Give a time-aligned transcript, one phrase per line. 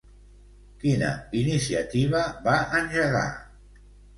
[0.83, 3.25] Quina iniciativa va engegar?